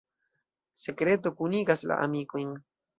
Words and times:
Sekreto 0.85 1.35
kunigas 1.37 1.87
la 1.93 2.03
amikojn. 2.09 2.61